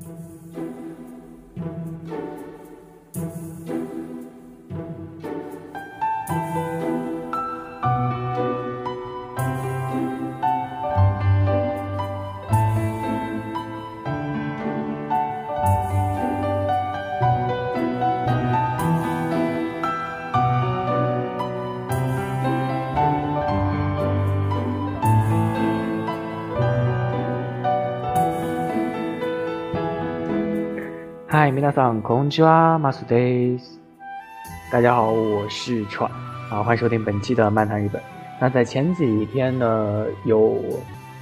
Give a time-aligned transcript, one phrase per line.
[0.00, 0.69] Música
[31.49, 33.79] 嗨，皆さん、こんにちは、マスです。
[34.71, 36.07] 大家好，我是川
[36.51, 37.99] 啊，欢迎收听本期的漫谈日本。
[38.39, 40.61] 那在前几天呢，有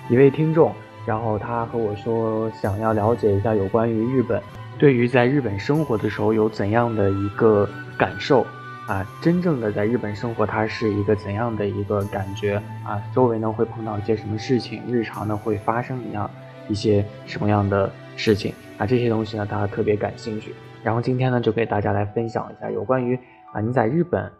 [0.09, 0.73] 一位听众，
[1.05, 4.41] 然后他和我说，想要了解一下有关于日本，
[4.77, 8.45] 对于在日本生活的时候有怎样的一个感受
[8.90, 9.09] 啊？
[9.22, 13.02] 真正的在日本生活，它是一个怎样的一个感觉啊？
[13.16, 14.82] 周围呢会碰到一些什么事情？
[14.86, 16.30] 日常呢会发生一样
[16.68, 18.54] 一些什么样的事情？
[18.78, 20.55] 啊，这些东西呢，他特别感兴趣。
[20.82, 23.18] 然后今天呢，就给大家来分享一下有关于
[23.52, 24.30] 啊，你在日本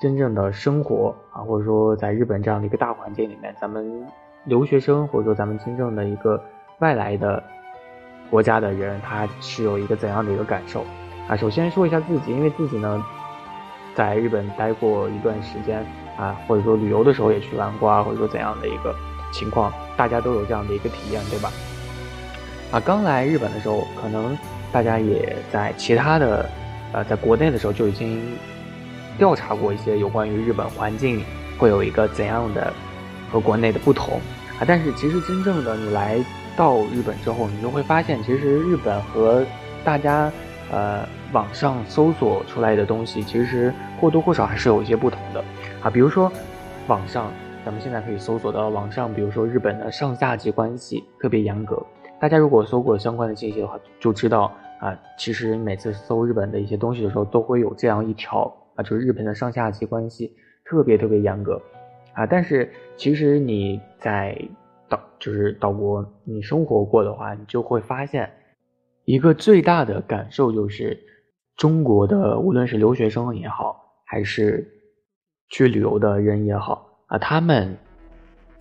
[0.00, 4.06] 真正的生活啊，或者说在日本这样的一个大环境里面，咱们
[4.44, 6.38] 留学生或者说咱们真正的一个
[6.80, 7.42] 外来的
[8.30, 10.84] 国家的人，他是有一个怎样的一个感受
[11.26, 11.34] 啊？
[11.34, 13.02] 首先说一下自己，因为自己呢
[13.94, 15.82] 在日本待过一段时间
[16.18, 18.94] 啊，或者说旅游的时候也去玩过啊，或者说怎样的一个
[19.32, 21.48] 情况，大家都有这样的一个体验，对吧？
[22.74, 24.36] 啊，刚来日本的时候，可能
[24.72, 26.50] 大家也在其他的，
[26.92, 28.20] 呃，在国内的时候就已经
[29.16, 31.24] 调查过一些有关于日本环境
[31.56, 32.72] 会有一个怎样的
[33.30, 34.20] 和国内的不同
[34.58, 34.66] 啊。
[34.66, 36.18] 但是其实真正的你来
[36.56, 39.46] 到日本之后，你就会发现，其实日本和
[39.84, 40.28] 大家
[40.72, 45.44] 呃网上搜索出来的东西，其实或多或少还是有一些不同的
[45.80, 45.88] 啊。
[45.88, 46.28] 比如说
[46.88, 47.30] 网上，
[47.64, 51.80] 咱们现在可以搜索到网上，比如说日本的上下级关系特别严格。
[52.24, 61.60] 大家如果搜过相关的信息的话，就知道啊，其实每次搜日本的一些东西的时候，都会有这样一条啊，就是日本的上下级关系特别特别严格
[62.14, 62.24] 啊。
[62.24, 64.34] 但是其实你在
[64.88, 68.32] 岛就是岛国你生活过的话，你就会发现
[69.04, 70.98] 一个最大的感受就是，
[71.58, 74.66] 中国的无论是留学生也好，还是
[75.50, 77.76] 去旅游的人也好啊，他们。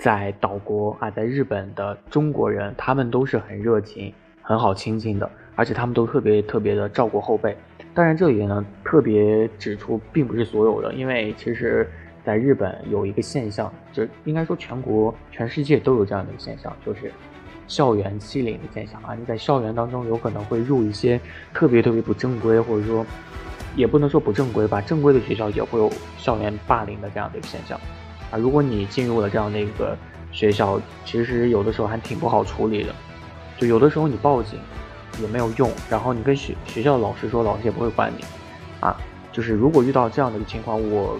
[0.03, 7.56] 在岛国啊，在日本的中国人，他们都是很热情、很好亲近的，而且他们都特别特别的照顾后辈。
[7.94, 11.90] 当然，这里呢特别指出，并不是所有的，因为其实
[12.22, 17.09] 在日本有一个现象，就应该说全国、全世界都有这样的一个现象，就是
[17.66, 19.16] 校园欺凌的现象啊。
[19.18, 21.18] 你在校园当中有可能会入一些
[21.53, 23.06] 特别特别不正规，或者说
[23.74, 27.80] 也不能说不正规吧，正规的学校也会有校园霸凌的这样的一个现象。
[28.33, 29.95] 啊，如果你进入了这样的一个
[30.31, 32.95] 学校，其实有的时候还挺不好处理的，
[33.59, 34.57] 就有的时候你报警
[35.21, 38.25] 也没有用，然后你跟学学校老师说，老师也不会管你，
[38.79, 38.97] 啊，
[39.31, 41.16] 就是如果遇到这样的一个情况，我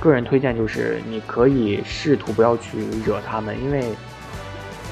[0.00, 3.84] 个人推荐就是你可以试图不要去惹他们，因为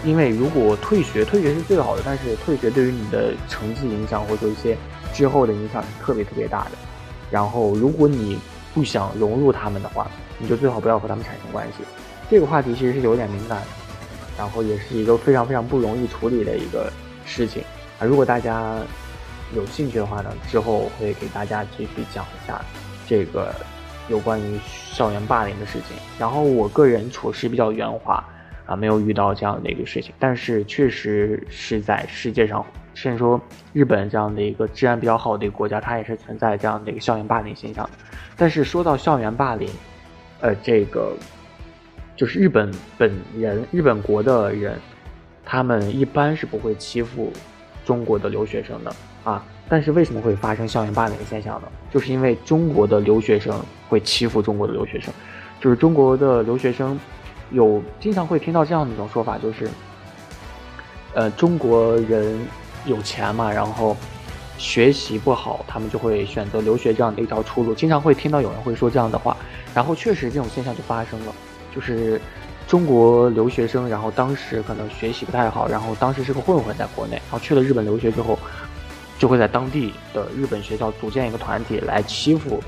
[0.04, 4.76] 因为如果退学，退学是最好的，但是退学对于你的成绩影响或者一些
[5.14, 6.72] 之后的影响是特别特别大的，
[7.30, 8.38] 然后如果你
[8.74, 10.06] 不想融入他们的话。
[10.42, 11.84] 你就最好不要和他们产生关系，
[12.28, 13.66] 这个话题其实是有点敏感的，
[14.36, 16.92] 然后也是一个非常非常不容易处理的一个
[17.24, 17.62] 事情
[18.00, 18.04] 啊。
[18.04, 18.76] 如果大家
[19.54, 22.60] 有兴趣的话呢，之后我会给大家继续讲一下
[23.06, 23.54] 这个
[24.08, 25.96] 有关于校园霸凌的事情。
[26.18, 28.24] 然后我个人处事比较圆滑
[28.66, 32.64] 啊，没有遇到这样的一个事情，但是确实是在世界上，
[32.94, 33.40] 甚至说
[33.72, 37.88] 日本这样的一个治安比较好的一个国家，它也是存在这样的一个校园霸凌现象。
[38.36, 39.68] 但是说到校园霸凌，
[40.42, 41.12] 呃，这个
[42.14, 44.78] 就是日本本人、日本国的人，
[45.44, 47.32] 他们一般是不会欺负
[47.84, 48.94] 中国的留学生的
[49.24, 49.42] 啊。
[49.68, 51.68] 但是为什么会发生校园霸凌现象呢？
[51.90, 53.58] 就是因为中国的留学生
[53.88, 55.14] 会欺负中国的留学生，
[55.60, 56.98] 就是中国的留学生
[57.52, 59.68] 有经常会听到这样的一种说法，就是
[61.14, 62.38] 呃，中国人
[62.84, 63.96] 有钱嘛，然后
[64.58, 67.74] 学习不好，他们就会选择留学这样的一条出路。
[67.74, 69.36] 经常会听到有人会说这样的话。
[69.74, 71.34] 然后确实这种现象就发生了，
[71.74, 72.20] 就是
[72.68, 78.38] 中国留学生，然后当时可能学习不太好，然后当时是个混混在国内，然后去了日本留学之后，
[79.18, 82.62] 就会在当地的日本学校组建一个团体来欺负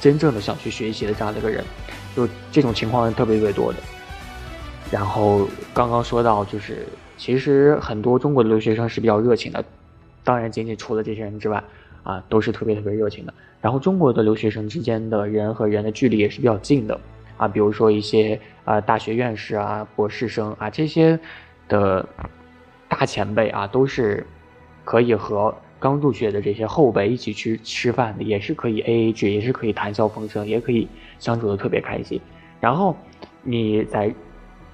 [0.00, 1.64] 真正的想去学习的这样的一个人，
[2.16, 3.78] 就这种情况特别特别多的。
[4.90, 6.86] 然后刚刚说到，就是
[7.16, 9.62] 其实很多中国的留学生是比较热情的，
[10.24, 11.62] 当然仅仅除了这些人之外。
[12.04, 13.34] 啊，都是特别特别热情的。
[13.60, 16.98] 然后中国的留学生之间的人和人的距离也是比较近的
[17.36, 21.18] 啊，比如说一些啊大学院士啊、博士生啊这些
[21.68, 22.08] 的
[22.88, 24.26] 大前辈啊，都是
[24.86, 30.88] 可以和刚入学的这些后辈一起去吃饭的，也是可以 A A 制，也是可以谈笑风生，也可以
[31.18, 32.18] 相处的特别开心。
[32.58, 32.96] 然后
[33.42, 34.14] 你在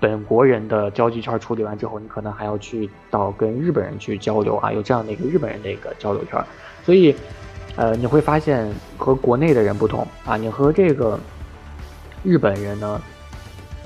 [0.05, 6.45] 本国人的交际圈处理完之后，你可能还要去到跟日本人去交流啊，有这样的一个日本人的一个交流圈，
[6.85, 7.17] 所以，
[7.75, 11.19] 呃，你会发现和国内的人不同啊，你和这个
[12.23, 13.01] 日本人呢，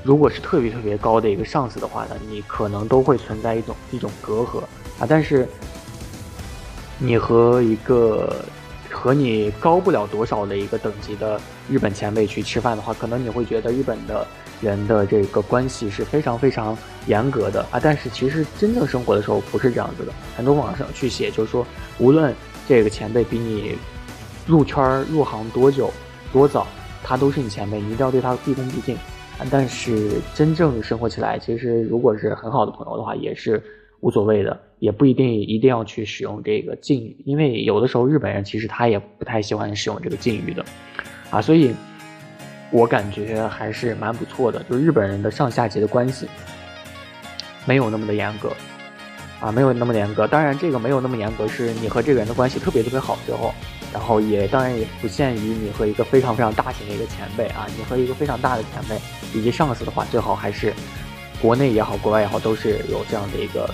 [0.03, 4.59] 如果是特别特别高的一个上司的话呢，你可能都会存在一种一种隔阂
[4.99, 5.47] 啊，但是
[6.99, 8.44] 你和一个
[8.90, 11.40] 和你高不了多少的一个等级的
[11.70, 14.26] 日本前辈去吃饭的话，可能你会觉得日本的。
[14.61, 16.76] 人的这个关系是非常非常
[17.06, 20.12] 严格的啊，但是其实真正生活的时候不是这样子的。
[20.37, 21.64] 很多网上去写，就是说，
[22.00, 22.35] 无论
[22.67, 23.79] 这个前辈比你
[24.49, 25.93] 入圈入行多久
[26.32, 26.67] 多早，
[27.05, 28.96] 他都是你前辈，你一定要对他毕恭毕敬
[29.38, 29.46] 啊。
[29.49, 33.62] 但是真正生活起来，其实如果是很好的朋友的话，也是
[34.00, 40.65] 无所谓的，也不一定一定要去使用这个敬语，因为有的时候日本人其实他也不太喜欢使用这个敬语的
[41.31, 41.75] 啊，所以。
[42.71, 46.29] 我感觉还是蛮不错的，就是日本人的上下级的关系
[47.65, 48.53] 没有那么的严格，
[49.41, 50.27] 啊，没有那么严格。
[50.27, 53.55] 当然，这个没有那么严格，是你和这个人的关系特别特别好之后，
[53.91, 59.00] 然后也当然也不限于你和一个非常非常大型的一个前辈啊，你和一个非常大的前辈
[59.33, 60.75] 以及上司的话，最好还是
[61.40, 63.69] 国内也好，国外也好，都是有这样的一个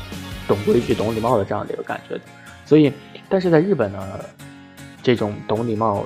[0.47, 2.21] 懂规矩、懂礼貌的这样的一个感觉的。
[2.65, 2.93] 所以，
[3.29, 4.21] 但是在日本呢，
[5.03, 6.05] 这种懂礼貌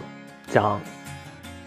[0.52, 0.80] 讲。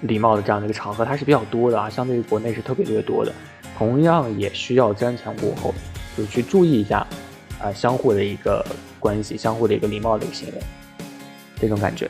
[0.06, 3.32] 礼貌的这样的一个场合，它是比较多的啊，相对于国内是特别特别多的，
[3.78, 5.72] 同样也需要瞻前顾后，
[6.18, 7.06] 就去注意一下，
[7.62, 8.66] 啊，相互的一个
[9.00, 10.62] 关系，相互的一个礼貌的一个行为，
[11.60, 12.10] 这种感觉。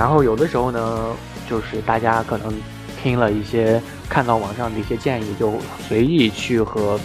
[0.00, 1.14] 然后有的时候呢，
[1.46, 2.50] 就是大家可能
[3.02, 3.78] 听了一些。
[4.08, 5.52] 看到网上的一些建议，就
[5.86, 6.98] 随意去和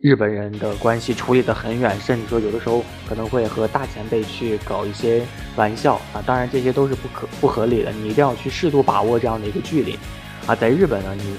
[0.00, 6.22] 日本人的关系处理得很远，甚至说有的时候可能会和大前辈去搞一些玩笑啊。
[6.24, 9.98] 当然这些都是不可不合理的，你一定要去适度把握这样的一个距离
[10.46, 10.54] 啊。
[10.54, 11.34] 在日本呢，你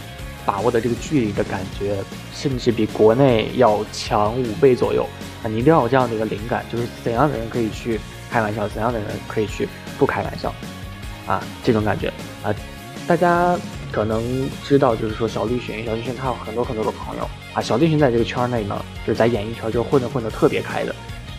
[0.46, 1.96] 把握的这个距离的感觉，
[2.34, 5.08] 甚至比国内要强五倍左右
[5.42, 5.48] 啊。
[5.48, 7.98] 你一定要有这样的一个灵感，就是怎样的人可以去
[8.36, 9.66] 开玩笑，怎样的人可以去
[9.98, 10.54] 不开玩笑
[11.26, 12.12] 啊，这种感觉
[12.44, 12.54] 啊，
[13.08, 13.58] 大家。
[13.92, 14.22] 可能
[14.62, 17.62] 知道，就是说小栗旬，小栗旬他有很多很多的朋友啊。
[17.62, 20.94] 小栗旬在这个圈内呢，就是在演艺圈就混的混的特别开的。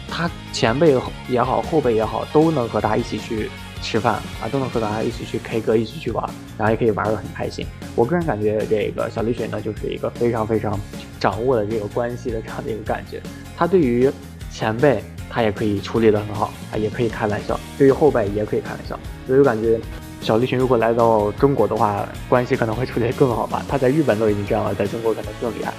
[0.08, 0.96] 他前辈
[1.28, 3.50] 也好，后辈也好，都能和他一起去
[3.82, 6.24] 吃饭啊，都能和他一起去 K 歌，一起去玩，
[6.56, 7.66] 然后也可以玩的很开心。
[7.94, 10.80] 我个人感觉，这个小栗旬呢，就是一个非常非常
[11.20, 13.20] 掌握了这个关系的这样的一个感觉。
[13.54, 14.10] 他对于
[14.50, 18.98] 前辈，他也可以处理得很好啊，也可以开玩笑；对于后辈，也可以开玩笑。
[19.26, 19.78] 所以我感觉。
[20.22, 23.64] 小栗旬如果来到中国的话，关系可能会处理得更好吧。
[23.68, 25.72] 他在日本都已经这样了，在中国可能更厉害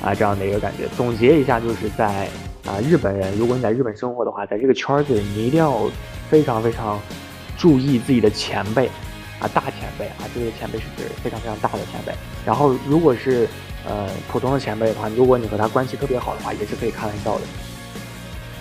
[0.00, 0.86] 啊，这样的一个感觉。
[0.96, 2.26] 总结一下，就是在
[2.64, 5.90] 啊，日本人，如果你在日本生活的话，在这个圈子里，你一定要
[6.30, 6.98] 非常非常
[7.58, 8.86] 注意自己的前辈
[9.38, 12.12] 啊，大前辈啊，这个前辈是指非常非常大的前辈。
[12.46, 13.46] 然后，如果是
[13.86, 17.42] 呃普通的前辈的话，如果你和他关系特别好的话，也是可以开玩笑的。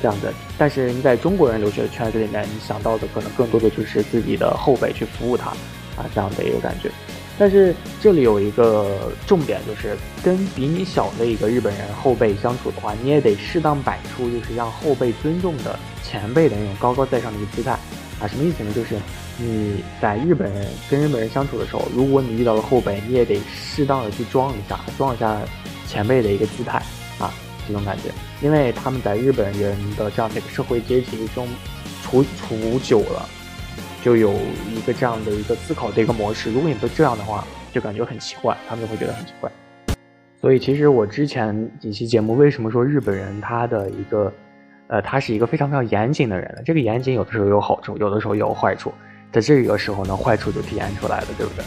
[0.01, 5.49] 这样的，但是你在中国人留学的圈子里面，你想到的可能更多的就是自己的后辈去服务他，
[5.95, 6.89] 啊，这样的一个感觉。
[7.37, 17.71] 但是这里有一个重点，就是跟比你小的一个日本人后辈相处的话，你也得适当摆出就是让后辈尊重的前辈的那种高高在上的一个姿态，
[18.19, 18.73] 啊，什么意思呢？
[18.73, 18.95] 就是
[19.37, 25.39] 你在日本人跟日本人相处的时候，如果你遇到了后辈，你也得适当的去装一下，装一下
[25.87, 26.81] 前辈的一个姿态，
[27.19, 27.33] 啊。
[27.69, 28.09] 这种感觉，
[28.41, 31.47] 因为他们在日本人的这样的一个社会阶级中
[32.01, 33.29] 处处久了，
[34.03, 34.33] 就有
[34.75, 36.51] 一个这样的一个思考的一个模式。
[36.51, 39.51] 如果你不这样的话，就感觉很奇怪，他们就会觉得很奇怪。
[40.41, 44.33] 所以，其实我之前几期节目为什么说日本人他的一个，
[44.87, 46.63] 呃，他是一个非常非常严谨的人？
[46.65, 48.91] 这个严谨有的时候有好处，有的时候也有坏处。
[49.31, 51.63] 在这个时候呢，坏处就体现出来了，对不对？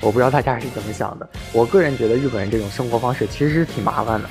[0.00, 1.28] 我不知道大家是怎么想的。
[1.52, 4.28] 我个人觉得日本人这种生活方式其实是挺麻烦的。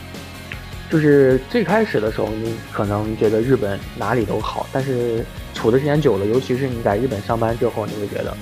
[0.92, 8.36] 就是最开始的时候，你可能觉得日本哪里都好，但是处的时间久了，尤其是你在日本上班之后，你会觉得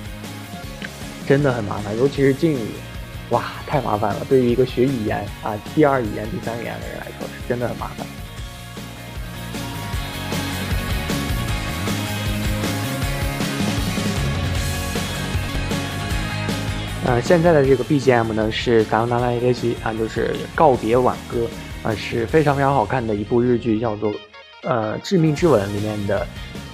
[1.28, 2.66] 真的很麻烦，尤其是敬语，
[3.28, 4.26] 哇，太麻烦了。
[4.28, 8.04] 对于一个学语言啊，第二语言、第三语言的人来说，是真的很麻烦。
[17.06, 21.48] 呃，现在的这个 BGM 呢是《达达拉耶西》啊，就是告别挽歌。
[21.82, 24.12] 啊，是非常非常好看的一部日剧，叫做
[24.62, 26.26] 《呃致命之吻》里面的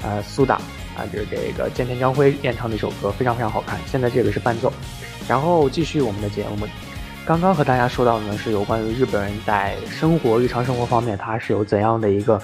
[0.03, 0.57] 呃苏打
[0.97, 3.79] 啊，就是这个菅田将晖演唱的一首歌，非常非常好看。
[3.87, 4.73] 现在这个是伴奏，
[5.29, 6.67] 然后继续我们的节目。
[7.25, 12.41] 刚刚和大家说到的呢，是有关于日本人在生活日常生活方面，他是有怎样的一个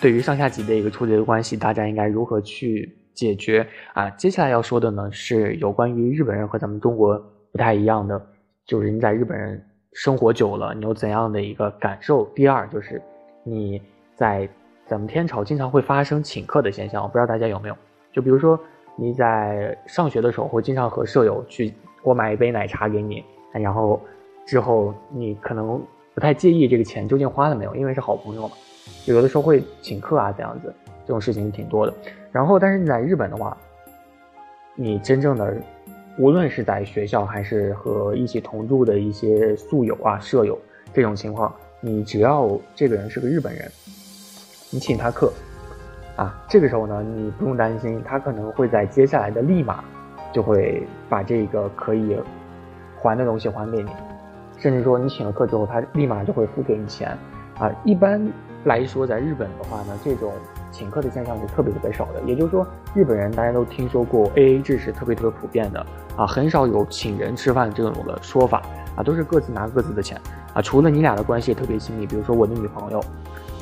[0.00, 4.08] 对于上下级的一个处理的关系，大家应该如何去解决啊？
[4.10, 7.18] 接下来要说的呢，是有关于日本人和咱们中国
[7.52, 8.20] 不太一样的，
[8.64, 9.62] 就是你在日本人
[9.98, 12.24] 生活久了，你有怎样的一个感受？
[12.26, 13.02] 第二就是
[13.42, 13.82] 你
[14.14, 14.48] 在。
[14.86, 17.76] 咱们天朝经常会发生请客的现象，我不知道大家有没有。
[18.10, 18.58] 就比如说
[18.96, 24.00] 你在上学的时候，会经常和舍友去，我买一杯奶茶给你，然后
[24.46, 25.78] 之后你可能
[26.14, 28.54] 不太介意这个钱究竟花了没有，因为是好朋友嘛。
[29.04, 30.72] 有的时候会请客啊，这样子，
[31.04, 31.92] 这种事情挺多的。
[32.32, 33.54] 然后，但是你在日本的话，
[34.74, 35.54] 你真正的
[36.18, 40.58] 无论是在学校还是和一起同住的一些宿友啊、舍友
[40.92, 43.70] 这种情况，你只要这个人是个日本人。
[44.70, 45.32] 你请他客，
[46.16, 49.82] 啊，这个时候呢，你不用担心，他可能会在接下来的立马
[50.32, 52.18] 就会把这个可以
[53.00, 53.88] 还的东西还给你，
[54.58, 57.16] 甚至说你请了客之后，他立马就会付给你钱，
[57.58, 58.20] 啊，一般
[58.64, 60.32] 来说，在日本的话呢，这种
[60.78, 65.84] 请客的现象是特别特别少的，也就是说，日本人大家都听说过 A A 制是特别特别普遍的，
[66.16, 68.62] 啊，很少有请人吃饭这种的说法，
[68.94, 70.20] 啊，都是各自拿各自的钱，
[70.54, 73.02] 啊，除了你俩的关系特别亲密，比如说我的女朋友。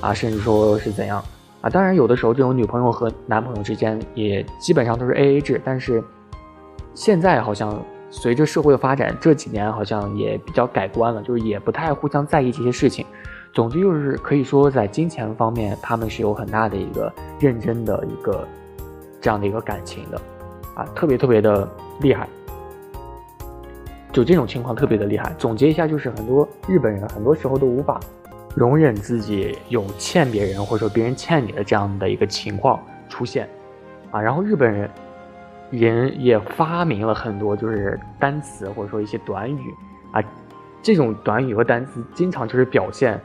[0.02, 1.24] 啊，甚至说是怎样
[1.62, 1.70] 啊？
[1.70, 6.04] 当然，有的时候这种女朋友和男朋友之间也基本上都是 A A 制，但是
[6.94, 13.06] 现在好像随着社会的发展，这几年好像也比较改观了，就是也不太互相在意这些事情。
[13.56, 17.10] 总之就是可以说，在金钱方面，他们是有很大的一个
[17.40, 18.46] 认真的一个
[19.18, 20.20] 这样的一个感情的，
[20.74, 21.66] 啊，特别特别的
[22.02, 22.28] 厉害。
[24.12, 25.34] 就这种情况特别的厉害。
[25.38, 27.98] 总结一下，就是很多日本人很多时候都无法。
[28.54, 33.48] 容忍自己有欠别人或者说别人欠你的这样的一个情况出现，
[34.10, 34.90] 啊，然后日本人
[35.70, 39.74] 人也发明了很多就是单词或者说一些短语
[40.12, 40.22] 啊，
[40.82, 43.18] 这种短语和单词经常就是表现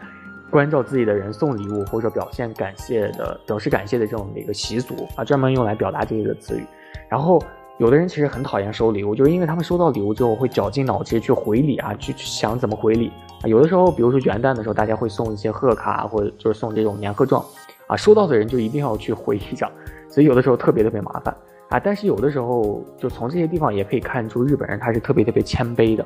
[0.52, 6.64] 关照自己的人送礼物或者表现感谢的表示感谢的这种的一个习俗啊，专门用来表达这个词语，
[7.10, 7.42] 然后。
[7.78, 13.48] 有的人其实很讨厌收礼物，就是因为他们收到礼物之后会绞尽脑汁去回礼啊，去想怎么回礼啊。
[13.48, 17.44] 有的时候，比如说元旦的时候，大家会送一些贺卡，或者就是送这种年贺状，
[17.88, 19.72] 啊，收到的人就一定要去回一张，
[20.08, 21.36] 所以有的时候特别特别麻烦
[21.70, 21.80] 啊。
[21.80, 26.06] 但是有的时候，就从这些地方也可以看出日本人他是特别特别谦卑的，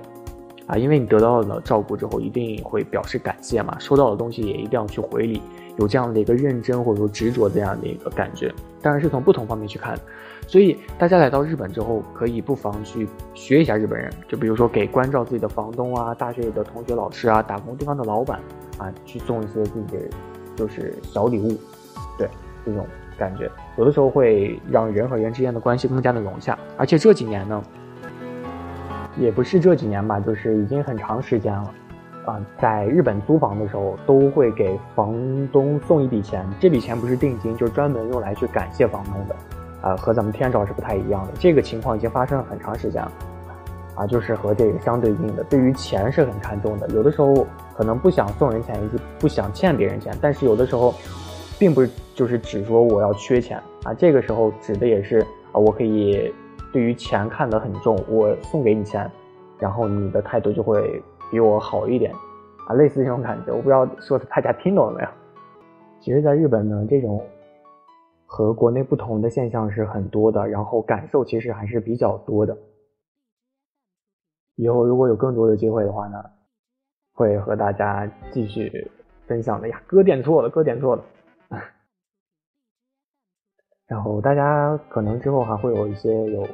[0.68, 5.42] 啊，因为你得到了照顾之后，一定会表示感谢嘛，收到的东西也一定要去回礼，
[5.78, 9.98] 有这样的一个认真或者说执着这样的一个感觉，当然是从不同方面去看。
[10.48, 18.40] 所以大家来到日本之后，可以不妨去学一下日本人，就比如说给关照自己的房东啊、大学里的同学、老师啊、打工地方的老板
[18.78, 20.04] 啊，去送一些自己的
[20.56, 21.58] 就是小礼物，
[22.18, 22.28] 对
[22.64, 22.86] 这种
[23.18, 26.58] 感觉，有的时候会让人和人之间的关系更加的融洽。
[26.78, 27.64] 而且这几年呢，
[29.18, 31.74] 也不是这几年吧，就是已经很长时间了，
[32.26, 35.16] 啊，在日本租房的时候都会给房
[35.52, 39.36] 东送一笔钱，这笔钱不是定金，就是专门用来去感谢房东的。
[39.82, 41.34] 啊，和咱们天朝是不太一样的。
[41.36, 43.12] 这个情况已经发生了很长时间了，
[43.94, 46.88] 啊，就是和这个相对应的，对于钱是很看重的。
[46.90, 47.46] 有的时候
[47.78, 50.92] 可能不想送人钱，以及不想欠别人钱，但是有的时候，
[51.60, 53.94] 并不是就是只说我要缺钱啊。
[53.94, 55.20] 这个时候指的也是
[55.52, 56.34] 啊，我可以
[56.76, 59.10] 对于钱看得很重，我送给你钱，
[59.58, 61.02] 然后你的态度就会
[61.32, 62.14] 比我好一点，
[62.68, 63.54] 啊，类似这种感觉。
[63.54, 65.08] 我不知道说的大家听懂了没有？
[66.02, 67.26] 其实，在日本呢，这种。
[68.28, 72.58] 和国内不同的现象是很多的，然后感受其实还是比较多的。
[74.56, 76.22] 以后如果有更多的机会的话呢，
[77.14, 78.92] 会和大家继续
[79.28, 79.82] 分享的呀。
[79.88, 81.04] 歌点错了，歌点错了。
[83.88, 86.48] 然后大家可能之后还会有一些有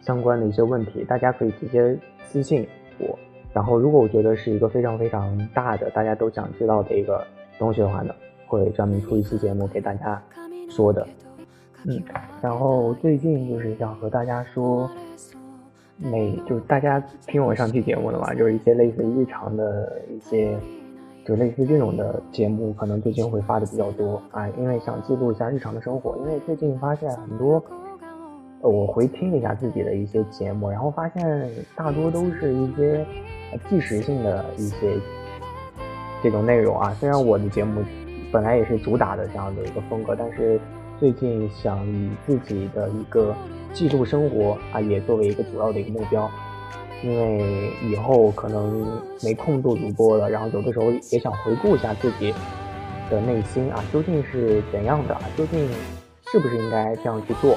[0.00, 2.66] 相关的一些问题，大家可以直接私信
[2.98, 3.18] 我。
[3.52, 7.24] 然后如果我觉得是一个非常非常大的，大家都想知道的一个
[7.58, 8.14] 东西的话呢，
[8.46, 10.22] 会专门出一期节目给大家。
[10.70, 11.04] 说的，
[11.86, 12.00] 嗯，
[12.42, 14.88] 然后最近就是想和大家说，
[15.96, 20.58] 每就是大家听我上期节目的嘛，就是一些类似于日常的一些，
[21.28, 26.16] 就类似这种的节目，可能最近会发的比较多啊，因为想记录一下日常的生活。
[26.16, 27.62] 因为最近发现很多，
[28.62, 33.04] 呃我回听了一下自己的一些节目，然后发现大多都是一些
[33.68, 34.96] 纪实性的一些
[36.22, 36.96] 这种内容啊。
[36.98, 37.82] 虽然我的节目。
[38.30, 40.60] 本来也是主打的这样的一个风格，但是
[41.00, 43.34] 最近想以自己的一个
[43.72, 46.30] 记录生活啊，也作为一个主要的一个目标，
[47.02, 52.34] 因为以后可能没空做主播了，然后有的时候也想回顾一下自己
[53.10, 55.16] 的内心啊，究竟是怎样的？
[55.36, 55.68] 究竟
[56.30, 57.56] 是不是应该这样去做？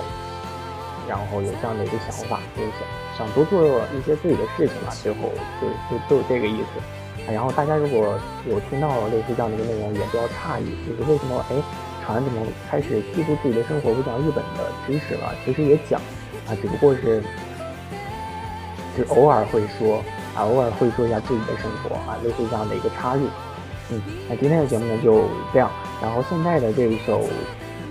[1.09, 4.93] 然后有这样的一个想法，就想想多做一些自己的事情吧。
[5.01, 5.29] 最后
[5.59, 7.31] 就就就这个意思。
[7.31, 8.17] 然后大家如果
[8.47, 11.55] 有听到类似这样的一个内容，也不要诧异，就是为什么哎，
[12.05, 15.33] 船怎么开始记录自己的生活，不讲日本的知识了？
[15.43, 15.99] 其实也讲
[16.47, 17.21] 啊，只不过是
[18.97, 20.03] 就偶尔会说
[20.35, 23.27] 啊，偶尔会说一下自己的生活啊，类似这样的一个插入。
[23.89, 25.69] 嗯，那今天的节目呢就这样。
[26.01, 27.21] 然后现在的这一首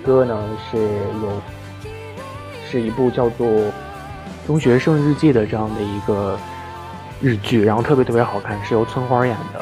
[0.05, 0.39] 歌呢
[0.71, 1.41] 是有。
[2.73, 3.49] 是一部叫做
[4.47, 6.39] 《中学生日记》的这样的一个
[7.21, 9.59] 日剧，然后特别特别好看，是由村花演的，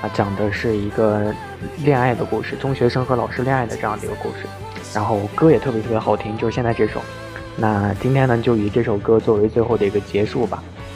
[0.00, 1.34] 啊，讲的是一个
[1.78, 4.46] 恋爱的故事，中学生和老师恋爱的这样的一个故事，
[4.94, 7.00] 然后歌也特别特别好听，就是现在这首。
[7.56, 10.62] 那今天呢，就以这首歌作为最后的一个结束吧，